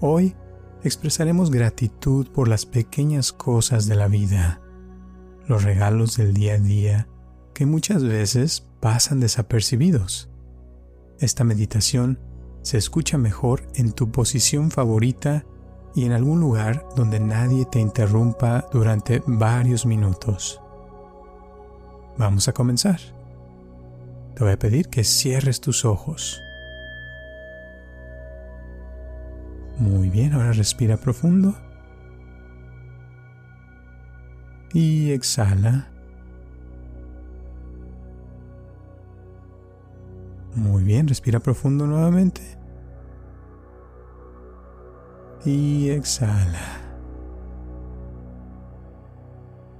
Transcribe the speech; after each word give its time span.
Hoy 0.00 0.36
expresaremos 0.84 1.50
gratitud 1.50 2.28
por 2.28 2.46
las 2.48 2.66
pequeñas 2.66 3.32
cosas 3.32 3.86
de 3.86 3.96
la 3.96 4.06
vida, 4.06 4.60
los 5.48 5.64
regalos 5.64 6.16
del 6.16 6.34
día 6.34 6.54
a 6.54 6.58
día 6.58 7.08
que 7.52 7.66
muchas 7.66 8.04
veces 8.04 8.68
pasan 8.78 9.18
desapercibidos. 9.18 10.30
Esta 11.18 11.42
meditación 11.42 12.20
se 12.62 12.78
escucha 12.78 13.18
mejor 13.18 13.66
en 13.74 13.90
tu 13.90 14.12
posición 14.12 14.70
favorita 14.70 15.44
y 15.96 16.04
en 16.04 16.12
algún 16.12 16.38
lugar 16.38 16.86
donde 16.94 17.18
nadie 17.18 17.64
te 17.64 17.80
interrumpa 17.80 18.68
durante 18.72 19.20
varios 19.26 19.84
minutos. 19.84 20.60
Vamos 22.16 22.46
a 22.46 22.52
comenzar. 22.52 23.00
Te 24.36 24.44
voy 24.44 24.52
a 24.52 24.58
pedir 24.58 24.88
que 24.88 25.02
cierres 25.02 25.60
tus 25.60 25.84
ojos. 25.84 26.40
Muy 29.78 30.10
bien, 30.10 30.32
ahora 30.32 30.52
respira 30.52 30.96
profundo. 30.96 31.54
Y 34.72 35.12
exhala. 35.12 35.88
Muy 40.56 40.82
bien, 40.82 41.06
respira 41.06 41.38
profundo 41.38 41.86
nuevamente. 41.86 42.42
Y 45.44 45.90
exhala. 45.90 46.58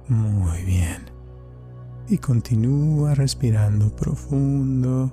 Muy 0.07 0.63
bien. 0.63 1.11
Y 2.07 2.17
continúa 2.17 3.13
respirando 3.15 3.95
profundo 3.95 5.11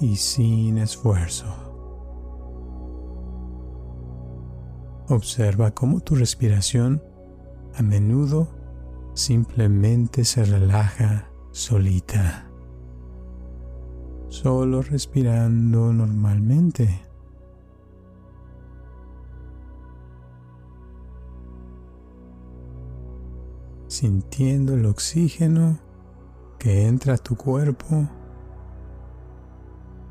y 0.00 0.16
sin 0.16 0.78
esfuerzo. 0.78 1.63
Observa 5.08 5.72
cómo 5.72 6.00
tu 6.00 6.14
respiración 6.14 7.02
a 7.74 7.82
menudo 7.82 8.48
simplemente 9.12 10.24
se 10.24 10.44
relaja 10.44 11.28
solita, 11.52 12.50
solo 14.28 14.80
respirando 14.82 15.92
normalmente. 15.92 17.02
sintiendo 23.86 24.74
el 24.74 24.86
oxígeno 24.86 25.78
que 26.58 26.88
entra 26.88 27.14
a 27.14 27.18
tu 27.18 27.36
cuerpo, 27.36 28.08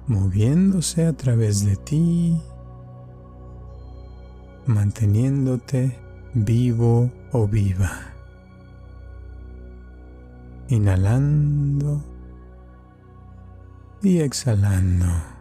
moviéndose 0.07 1.05
a 1.05 1.11
través 1.11 1.65
de 1.65 1.75
ti 1.75 2.41
manteniéndote 4.65 5.97
vivo 6.33 7.11
o 7.31 7.47
viva. 7.47 7.91
Inhalando 10.69 12.01
y 14.01 14.19
exhalando. 14.19 15.33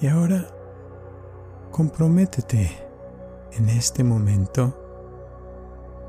Y 0.00 0.08
ahora 0.08 0.44
comprométete 1.70 2.72
en 3.52 3.68
este 3.68 4.02
momento 4.02 4.76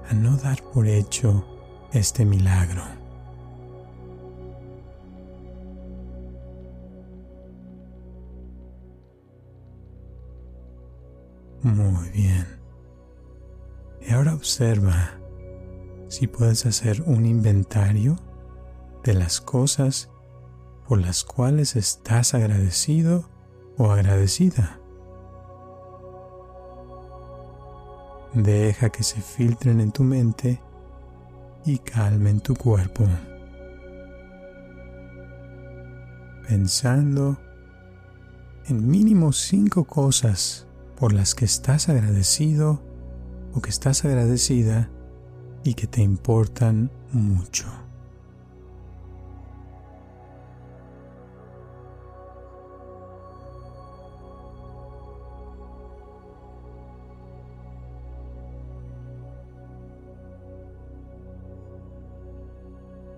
a 0.09 0.13
no 0.15 0.35
dar 0.37 0.63
por 0.73 0.87
hecho 0.87 1.45
este 1.91 2.25
milagro. 2.25 3.02
Muy 11.63 12.09
bien. 12.09 12.45
Y 14.01 14.11
ahora 14.11 14.33
observa 14.33 15.11
si 16.09 16.27
puedes 16.27 16.65
hacer 16.65 17.01
un 17.03 17.25
inventario 17.25 18.17
de 19.05 19.13
las 19.13 19.39
cosas 19.39 20.09
por 20.85 20.99
las 20.99 21.23
cuales 21.23 21.77
estás 21.77 22.33
agradecido 22.33 23.29
o 23.77 23.91
agradecida. 23.91 24.77
Deja 28.33 28.89
que 28.89 29.03
se 29.03 29.21
filtren 29.21 29.79
en 29.79 29.93
tu 29.93 30.03
mente 30.03 30.61
y 31.65 31.77
calmen 31.77 32.41
tu 32.41 32.55
cuerpo. 32.55 33.07
Pensando 36.45 37.37
en 38.65 38.85
mínimo 38.85 39.31
cinco 39.31 39.85
cosas 39.85 40.67
por 41.03 41.11
las 41.11 41.35
que 41.35 41.43
estás 41.43 41.89
agradecido 41.89 42.81
o 43.53 43.61
que 43.61 43.69
estás 43.69 44.05
agradecida 44.05 44.89
y 45.61 45.73
que 45.73 45.85
te 45.85 46.01
importan 46.01 46.89
mucho. 47.11 47.65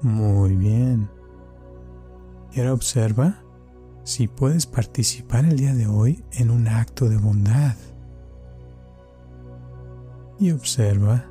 Muy 0.01 0.55
bien. 0.55 1.07
Y 2.51 2.61
ahora 2.61 2.73
observa 2.73 3.44
si 4.05 4.27
puedes 4.27 4.67
participar 4.67 5.45
el 5.45 5.57
día 5.57 5.73
de 5.73 5.87
hoy 5.87 6.23
en 6.31 6.51
un 6.51 6.67
acto 6.67 7.09
de 7.09 7.17
bondad. 7.17 7.75
Y 10.39 10.51
observa 10.51 11.25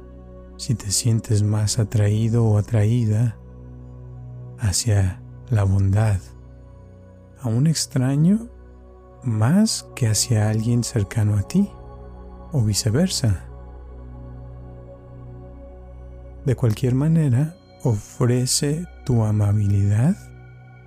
si 0.57 0.75
te 0.75 0.91
sientes 0.91 1.45
más 1.45 1.79
atraído 1.79 2.45
o 2.45 2.59
atraída 2.59 3.37
hacia 4.59 5.23
la 5.51 5.63
bondad 5.63 6.19
a 7.41 7.49
un 7.49 7.69
extraño 7.69 8.49
más 9.23 9.87
que 9.95 10.09
hacia 10.09 10.51
alguien 10.51 10.83
cercano 10.83 11.37
a 11.37 11.43
ti 11.43 11.71
o 12.51 12.61
viceversa. 12.63 13.45
De 16.45 16.57
cualquier 16.57 16.95
manera, 16.95 17.57
ofrece 17.85 18.85
tu 19.05 19.23
amabilidad 19.23 20.17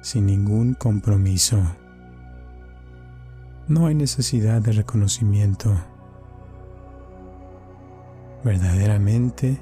sin 0.02 0.26
ningún 0.26 0.74
compromiso. 0.74 1.58
No 3.68 3.88
hay 3.88 3.96
necesidad 3.96 4.62
de 4.62 4.72
reconocimiento. 4.72 5.76
Verdaderamente, 8.42 9.60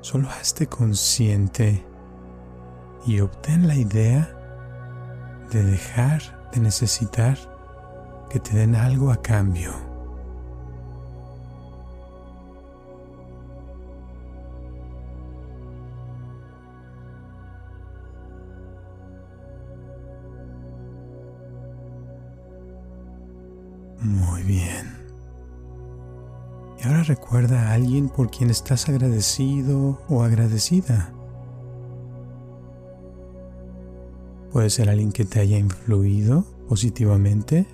solo 0.00 0.30
hazte 0.30 0.66
consciente 0.66 1.84
y 3.06 3.20
obtén 3.20 3.68
la 3.68 3.74
idea 3.74 4.34
de 5.50 5.62
dejar 5.62 6.22
de 6.52 6.60
necesitar 6.60 7.36
que 8.30 8.40
te 8.40 8.56
den 8.56 8.74
algo 8.74 9.10
a 9.10 9.20
cambio. 9.20 9.91
Y 26.82 26.88
ahora 26.88 27.04
recuerda 27.04 27.68
a 27.68 27.74
alguien 27.74 28.08
por 28.08 28.30
quien 28.30 28.50
estás 28.50 28.88
agradecido 28.88 30.00
o 30.08 30.24
agradecida. 30.24 31.12
Puede 34.50 34.68
ser 34.68 34.90
alguien 34.90 35.12
que 35.12 35.24
te 35.24 35.38
haya 35.38 35.58
influido 35.58 36.44
positivamente. 36.68 37.66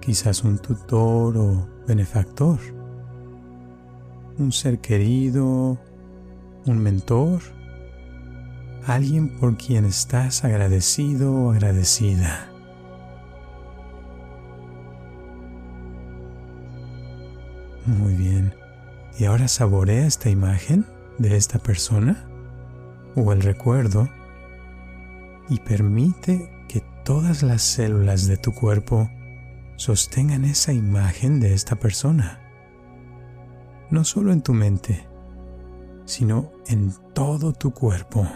Quizás 0.00 0.42
un 0.42 0.58
tutor 0.58 1.36
o 1.36 1.68
benefactor. 1.86 2.58
un 4.38 4.52
ser 4.52 4.78
querido, 4.80 5.78
un 6.64 6.78
mentor, 6.78 7.42
alguien 8.86 9.36
por 9.38 9.58
quien 9.58 9.84
estás 9.84 10.44
agradecido 10.44 11.34
o 11.34 11.50
agradecida. 11.52 12.49
Muy 17.86 18.14
bien. 18.14 18.54
¿Y 19.18 19.24
ahora 19.24 19.48
saborea 19.48 20.06
esta 20.06 20.30
imagen 20.30 20.86
de 21.18 21.36
esta 21.36 21.58
persona 21.58 22.28
o 23.16 23.32
el 23.32 23.42
recuerdo 23.42 24.08
y 25.48 25.58
permite 25.60 26.64
que 26.68 26.82
todas 27.04 27.42
las 27.42 27.62
células 27.62 28.26
de 28.26 28.36
tu 28.36 28.52
cuerpo 28.52 29.10
sostengan 29.76 30.44
esa 30.44 30.72
imagen 30.72 31.40
de 31.40 31.54
esta 31.54 31.76
persona? 31.76 32.40
No 33.90 34.04
solo 34.04 34.32
en 34.32 34.42
tu 34.42 34.54
mente, 34.54 35.08
sino 36.04 36.52
en 36.66 36.92
todo 37.12 37.52
tu 37.52 37.72
cuerpo, 37.72 38.28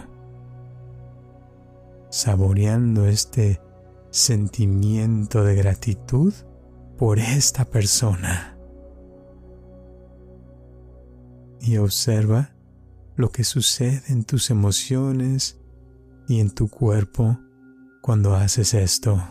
saboreando 2.09 3.07
este 3.07 3.61
sentimiento 4.09 5.43
de 5.43 5.55
gratitud 5.55 6.33
por 6.97 7.19
esta 7.19 7.65
persona. 7.65 8.54
Y 11.61 11.77
observa 11.77 12.55
lo 13.15 13.29
que 13.29 13.43
sucede 13.43 14.03
en 14.07 14.23
tus 14.23 14.49
emociones 14.49 15.59
y 16.27 16.39
en 16.39 16.49
tu 16.51 16.67
cuerpo 16.69 17.39
cuando 18.01 18.35
haces 18.35 18.73
esto. 18.73 19.21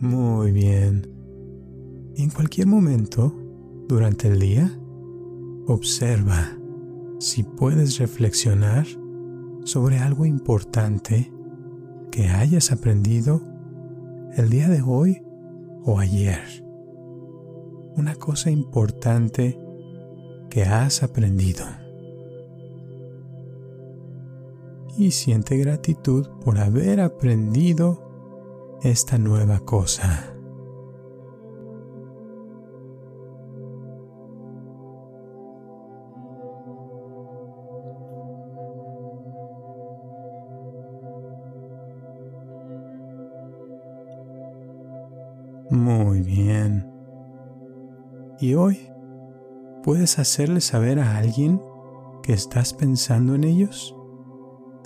Muy 0.00 0.52
bien. 0.52 1.06
En 2.16 2.30
cualquier 2.30 2.66
momento, 2.66 3.34
durante 3.88 4.28
el 4.28 4.38
día, 4.38 4.70
observa 5.66 6.57
si 7.18 7.42
puedes 7.42 7.98
reflexionar 7.98 8.86
sobre 9.64 9.98
algo 9.98 10.24
importante 10.24 11.32
que 12.10 12.28
hayas 12.28 12.72
aprendido 12.72 13.42
el 14.36 14.50
día 14.50 14.68
de 14.68 14.82
hoy 14.82 15.22
o 15.84 15.98
ayer. 15.98 16.64
Una 17.96 18.14
cosa 18.14 18.50
importante 18.50 19.58
que 20.48 20.62
has 20.62 21.02
aprendido. 21.02 21.64
Y 24.96 25.10
siente 25.10 25.56
gratitud 25.58 26.28
por 26.44 26.58
haber 26.58 27.00
aprendido 27.00 28.78
esta 28.82 29.18
nueva 29.18 29.60
cosa. 29.60 30.27
Muy 45.70 46.22
bien. 46.22 46.90
¿Y 48.40 48.54
hoy 48.54 48.90
puedes 49.82 50.18
hacerle 50.18 50.60
saber 50.60 50.98
a 50.98 51.18
alguien 51.18 51.60
que 52.22 52.32
estás 52.32 52.72
pensando 52.72 53.34
en 53.34 53.44
ellos? 53.44 53.94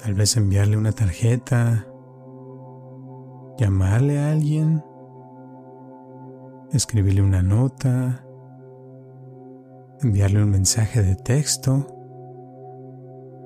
Tal 0.02 0.14
vez 0.14 0.36
enviarle 0.36 0.76
una 0.76 0.92
tarjeta, 0.92 1.86
llamarle 3.58 4.18
a 4.18 4.32
alguien, 4.32 4.82
escribirle 6.72 7.22
una 7.22 7.42
nota, 7.42 8.24
enviarle 10.00 10.42
un 10.42 10.50
mensaje 10.50 11.02
de 11.02 11.14
texto 11.14 11.86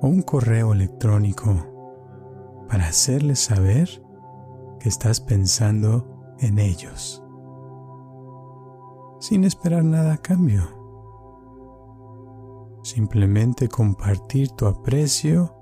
o 0.01 0.07
un 0.07 0.23
correo 0.23 0.73
electrónico 0.73 2.65
para 2.67 2.87
hacerle 2.87 3.35
saber 3.35 3.89
que 4.79 4.89
estás 4.89 5.21
pensando 5.21 6.35
en 6.39 6.59
ellos, 6.59 7.23
sin 9.19 9.43
esperar 9.43 9.83
nada 9.83 10.13
a 10.13 10.17
cambio. 10.17 10.67
Simplemente 12.83 13.67
compartir 13.67 14.49
tu 14.49 14.65
aprecio 14.65 15.53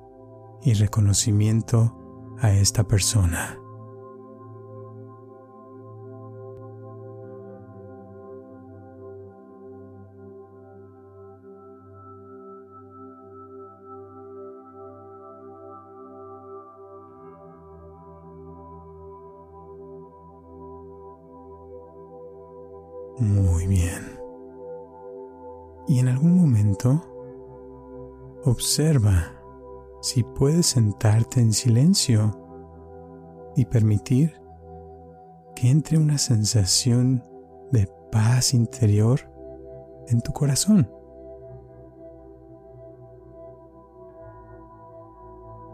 y 0.61 0.73
reconocimiento 0.73 2.35
a 2.39 2.51
esta 2.51 2.83
persona. 2.83 3.59
Muy 23.19 23.65
bien. 23.67 24.19
Y 25.87 25.99
en 25.99 26.09
algún 26.09 26.35
momento, 26.35 27.01
observa 28.43 29.31
si 30.01 30.23
puedes 30.23 30.67
sentarte 30.67 31.39
en 31.39 31.53
silencio 31.53 32.37
y 33.55 33.65
permitir 33.65 34.39
que 35.55 35.69
entre 35.69 35.97
una 35.97 36.17
sensación 36.17 37.23
de 37.71 37.89
paz 38.11 38.53
interior 38.53 39.21
en 40.09 40.21
tu 40.21 40.33
corazón. 40.33 40.91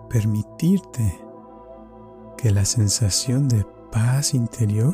Permitirte 0.10 1.20
que 2.38 2.52
la 2.52 2.66
sensación 2.66 3.48
de 3.48 3.66
paz 3.92 4.34
interior 4.34 4.94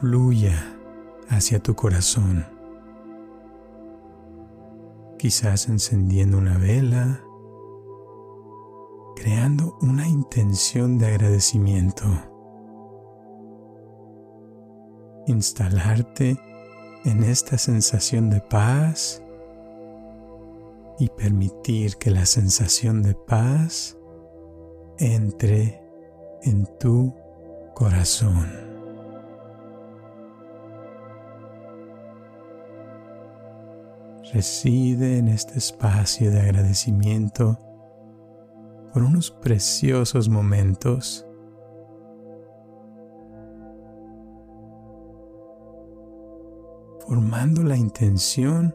fluya 0.00 0.75
hacia 1.28 1.58
tu 1.60 1.74
corazón. 1.74 2.46
Quizás 5.18 5.68
encendiendo 5.68 6.38
una 6.38 6.58
vela, 6.58 7.20
creando 9.16 9.76
una 9.80 10.06
intención 10.06 10.98
de 10.98 11.06
agradecimiento. 11.06 12.04
Instalarte 15.26 16.38
en 17.04 17.24
esta 17.24 17.58
sensación 17.58 18.30
de 18.30 18.40
paz 18.40 19.22
y 20.98 21.08
permitir 21.08 21.96
que 21.96 22.10
la 22.10 22.26
sensación 22.26 23.02
de 23.02 23.14
paz 23.14 23.96
entre 24.98 25.82
en 26.42 26.66
tu 26.78 27.14
corazón. 27.74 28.65
Reside 34.36 35.16
en 35.16 35.28
este 35.28 35.56
espacio 35.56 36.30
de 36.30 36.40
agradecimiento 36.40 37.58
por 38.92 39.02
unos 39.02 39.30
preciosos 39.30 40.28
momentos. 40.28 41.22
formando 47.06 47.62
la 47.62 47.76
intención 47.76 48.74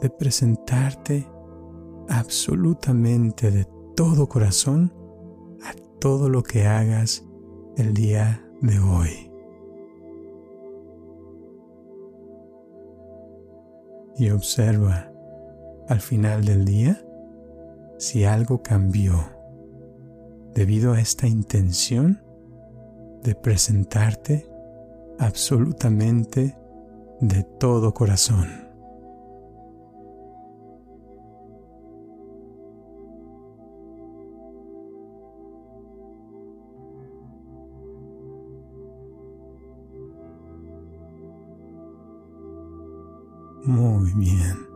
de 0.00 0.08
presentarte 0.08 1.28
absolutamente 2.08 3.50
de 3.50 3.68
todo 3.94 4.26
corazón 4.26 4.90
a 5.62 5.74
todo 6.00 6.30
lo 6.30 6.42
que 6.42 6.66
hagas 6.66 7.22
el 7.76 7.92
día 7.92 8.42
de 8.62 8.78
hoy. 8.78 9.29
Y 14.20 14.28
observa 14.28 15.10
al 15.88 16.00
final 16.00 16.44
del 16.44 16.66
día 16.66 17.00
si 17.96 18.24
algo 18.24 18.62
cambió 18.62 19.30
debido 20.54 20.92
a 20.92 21.00
esta 21.00 21.26
intención 21.26 22.22
de 23.22 23.34
presentarte 23.34 24.46
absolutamente 25.18 26.54
de 27.20 27.44
todo 27.58 27.94
corazón. 27.94 28.59
Muy 43.64 44.12
bien. 44.14 44.70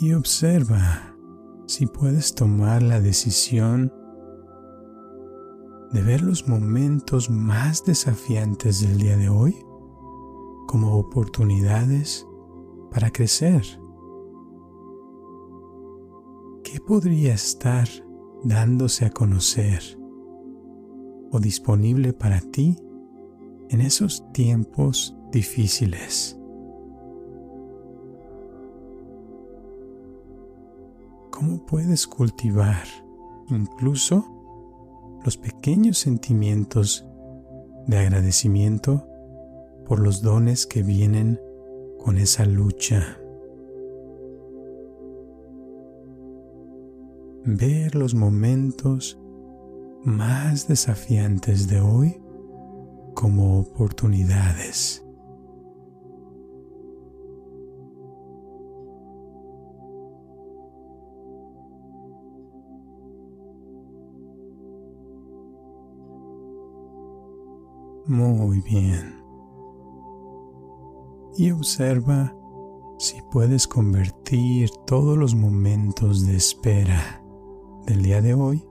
y 0.00 0.14
observa 0.14 1.14
si 1.66 1.86
puedes 1.86 2.34
tomar 2.34 2.82
la 2.82 3.00
decisión 3.00 3.92
de 5.92 6.02
ver 6.02 6.22
los 6.22 6.48
momentos 6.48 7.28
más 7.28 7.84
desafiantes 7.84 8.80
del 8.80 8.96
día 8.96 9.18
de 9.18 9.28
hoy 9.28 9.54
como 10.66 10.96
oportunidades 10.96 12.26
para 12.90 13.10
crecer. 13.10 13.62
¿Qué 16.64 16.80
podría 16.80 17.34
estar 17.34 17.86
dándose 18.42 19.04
a 19.04 19.10
conocer 19.10 19.82
o 21.30 21.38
disponible 21.40 22.14
para 22.14 22.40
ti 22.40 22.76
en 23.68 23.82
esos 23.82 24.24
tiempos 24.32 25.14
difíciles? 25.30 26.39
¿Cómo 31.40 31.64
puedes 31.64 32.06
cultivar 32.06 32.84
incluso 33.48 34.26
los 35.24 35.38
pequeños 35.38 35.96
sentimientos 35.96 37.06
de 37.86 37.96
agradecimiento 37.96 39.08
por 39.86 40.00
los 40.00 40.20
dones 40.20 40.66
que 40.66 40.82
vienen 40.82 41.40
con 41.98 42.18
esa 42.18 42.44
lucha. 42.44 43.18
Ver 47.46 47.94
los 47.94 48.14
momentos 48.14 49.18
más 50.04 50.68
desafiantes 50.68 51.68
de 51.68 51.80
hoy 51.80 52.20
como 53.14 53.60
oportunidades. 53.60 55.06
Muy 68.10 68.60
bien 68.62 69.22
y 71.36 71.52
observa 71.52 72.34
si 72.98 73.22
puedes 73.30 73.68
convertir 73.68 74.68
todos 74.84 75.16
los 75.16 75.36
momentos 75.36 76.26
de 76.26 76.34
espera 76.34 77.22
del 77.86 78.02
día 78.02 78.20
de 78.20 78.34
hoy 78.34 78.68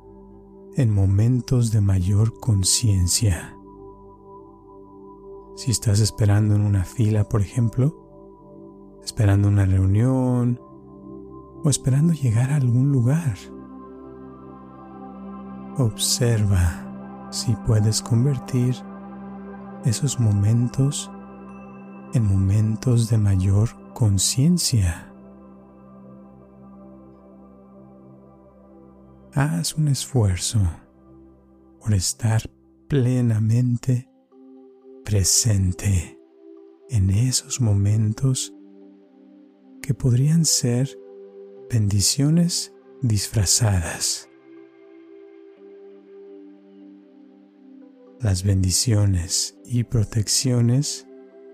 en 0.75 0.93
momentos 0.93 1.71
de 1.71 1.79
mayor 1.79 2.37
conciencia. 2.41 3.57
Si 5.55 5.71
estás 5.71 6.01
esperando 6.01 6.55
en 6.55 6.61
una 6.61 6.83
fila, 6.83 7.23
por 7.23 7.39
ejemplo, 7.39 8.99
esperando 9.05 9.47
una 9.47 9.65
reunión 9.65 10.59
o 11.63 11.69
esperando 11.69 12.11
llegar 12.11 12.51
a 12.51 12.57
algún 12.57 12.91
lugar, 12.91 13.37
observa 15.77 17.29
si 17.31 17.55
puedes 17.65 18.01
convertir 18.01 18.75
esos 19.85 20.19
momentos 20.19 21.09
en 22.13 22.25
momentos 22.25 23.09
de 23.09 23.17
mayor 23.17 23.69
conciencia. 23.93 25.13
Haz 29.33 29.75
un 29.75 29.87
esfuerzo 29.87 30.59
por 31.79 31.93
estar 31.93 32.41
plenamente 32.87 34.09
presente 35.05 36.19
en 36.89 37.09
esos 37.09 37.61
momentos 37.61 38.53
que 39.81 39.93
podrían 39.93 40.45
ser 40.45 40.89
bendiciones 41.69 42.73
disfrazadas. 43.01 44.28
Las 48.21 48.43
bendiciones 48.43 49.57
y 49.65 49.85
protecciones 49.85 51.07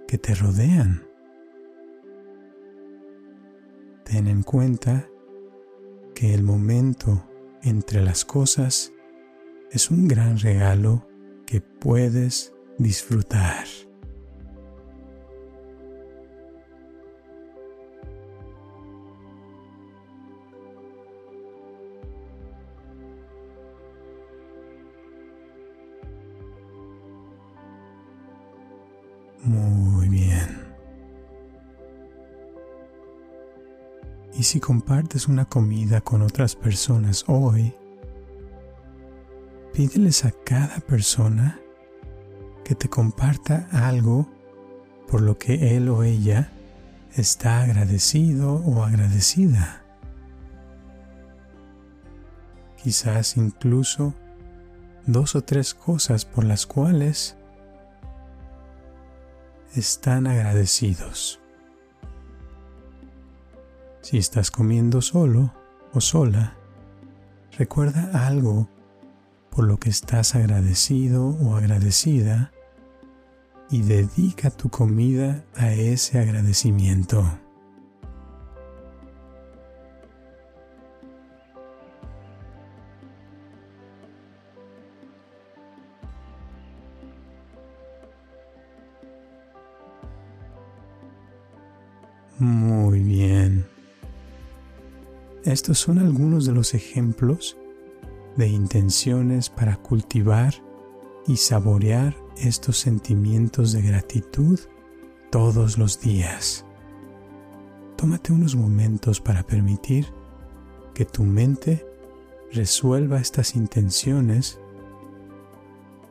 que 0.08 0.18
te 0.18 0.34
rodean. 0.34 1.08
Ten 4.04 4.28
en 4.28 4.42
cuenta 4.42 5.08
que 6.16 6.34
el 6.34 6.42
momento 6.42 7.24
entre 7.62 8.02
las 8.02 8.26
cosas 8.26 8.92
es 9.70 9.92
un 9.92 10.08
gran 10.08 10.40
regalo 10.40 11.08
que 11.46 11.62
puedes 11.62 12.52
disfrutar. 12.80 13.66
Muy 29.46 30.10
bien. 30.10 30.66
Y 34.34 34.44
si 34.44 34.60
compartes 34.60 35.28
una 35.28 35.46
comida 35.46 36.02
con 36.02 36.24
otras 36.24 36.56
personas 36.56 37.24
hoy, 37.28 37.74
pídeles 39.72 40.26
a 40.26 40.32
cada 40.32 40.80
persona 40.80 41.60
que 42.64 42.74
te 42.74 42.90
comparta 42.90 43.70
algo 43.72 44.28
por 45.08 45.22
lo 45.22 45.38
que 45.38 45.78
él 45.78 45.90
o 45.90 46.02
ella 46.02 46.52
está 47.16 47.62
agradecido 47.62 48.56
o 48.56 48.84
agradecida. 48.84 49.84
Quizás 52.82 53.38
incluso 53.38 54.16
dos 55.06 55.36
o 55.36 55.44
tres 55.44 55.76
cosas 55.76 56.26
por 56.26 56.44
las 56.46 56.66
cuales 56.66 57.38
están 59.76 60.28
agradecidos. 60.28 61.40
Si 64.02 64.18
estás 64.18 64.52
comiendo 64.52 65.02
solo 65.02 65.54
o 65.94 66.02
sola, 66.02 66.56
recuerda 67.58 68.28
algo 68.28 68.70
por 69.50 69.66
lo 69.66 69.78
que 69.80 69.90
estás 69.90 70.36
agradecido 70.36 71.28
o 71.28 71.56
agradecida 71.56 72.52
y 73.70 73.82
dedica 73.82 74.52
tu 74.52 74.70
comida 74.70 75.44
a 75.56 75.72
ese 75.72 76.20
agradecimiento. 76.20 77.24
Muy 92.40 93.00
bien. 93.00 93.66
Estos 95.46 95.80
son 95.80 96.00
algunos 96.00 96.46
de 96.46 96.52
los 96.52 96.74
ejemplos 96.74 97.58
de 98.36 98.48
intenciones 98.48 99.50
para 99.50 99.78
cultivar 99.78 100.54
y 101.28 101.38
saborear 101.38 102.16
estos 102.38 102.78
sentimientos 102.78 103.72
de 103.72 103.82
gratitud 103.82 104.60
todos 105.32 105.78
los 105.78 106.02
días. 106.02 106.66
Tómate 107.96 108.34
unos 108.34 108.56
momentos 108.56 109.22
para 109.22 109.44
permitir 109.44 110.08
que 110.94 111.06
tu 111.06 111.24
mente 111.24 111.86
resuelva 112.52 113.20
estas 113.20 113.56
intenciones 113.56 114.60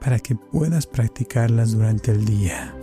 para 0.01 0.19
que 0.19 0.35
puedas 0.35 0.87
practicarlas 0.87 1.73
durante 1.73 2.11
el 2.13 2.25
día. 2.25 2.75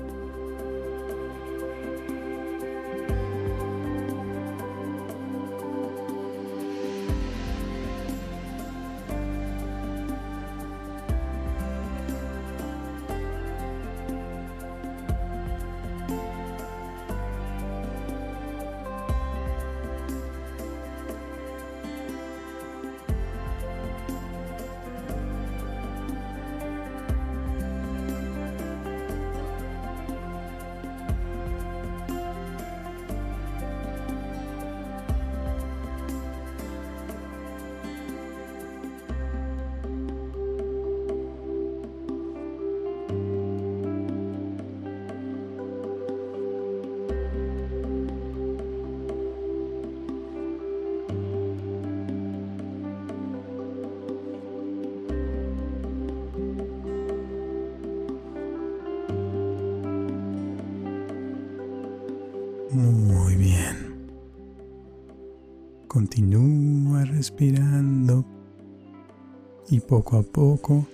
Continúa 66.01 67.05
respirando 67.05 68.25
y 69.69 69.81
poco 69.81 70.17
a 70.17 70.23
poco 70.23 70.87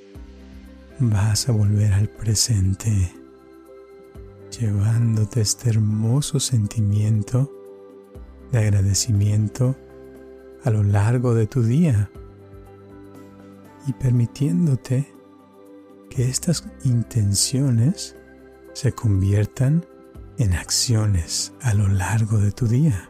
vas 1.00 1.48
a 1.48 1.54
volver 1.54 1.94
al 1.94 2.10
presente, 2.10 3.14
llevándote 4.60 5.40
este 5.40 5.70
hermoso 5.70 6.42
sentimiento 6.42 7.50
de 8.52 8.60
agradecimiento 8.60 9.78
a 10.66 10.72
lo 10.72 10.84
largo 10.84 11.34
de 11.34 11.48
tu 11.48 11.64
día 11.64 12.12
y 13.88 13.94
permitiéndote 13.94 15.08
que 16.10 16.28
estas 16.28 16.68
intenciones 16.84 18.18
se 18.74 18.92
conviertan 18.92 19.86
en 20.38 20.52
acciones 20.52 21.54
a 21.62 21.74
lo 21.74 21.88
largo 21.88 22.40
de 22.40 22.52
tu 22.52 22.68
día. 22.68 23.10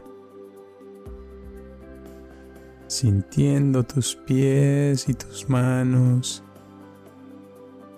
Sintiendo 2.88 3.84
tus 3.84 4.16
pies 4.16 5.08
y 5.08 5.14
tus 5.14 5.48
manos, 5.48 6.42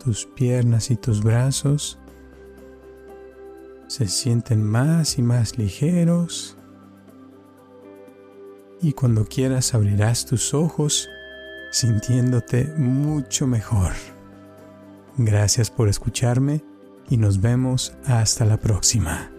tus 0.02 0.26
piernas 0.26 0.90
y 0.90 0.96
tus 0.96 1.22
brazos 1.22 1.98
se 3.86 4.06
sienten 4.06 4.62
más 4.62 5.18
y 5.18 5.22
más 5.22 5.58
ligeros 5.58 6.56
y 8.82 8.92
cuando 8.92 9.26
quieras 9.26 9.74
abrirás 9.74 10.26
tus 10.26 10.54
ojos 10.54 11.08
sintiéndote 11.70 12.72
mucho 12.76 13.46
mejor. 13.46 13.92
Gracias 15.16 15.70
por 15.70 15.88
escucharme 15.88 16.64
y 17.08 17.16
nos 17.16 17.40
vemos 17.40 17.92
hasta 18.06 18.44
la 18.44 18.58
próxima. 18.58 19.30